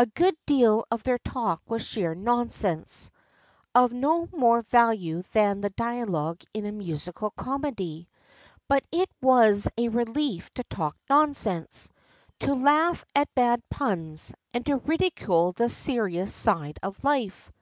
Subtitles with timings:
[0.00, 3.08] A good deal of their talk was sheer nonsense
[3.72, 8.08] of no more value than the dialogue in a musical comedy
[8.66, 11.88] but it was a relief to talk nonsense,
[12.40, 17.52] to laugh at bad puns, and to ridicule the serious side of life.